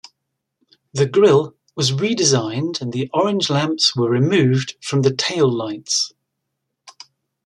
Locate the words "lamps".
3.51-3.95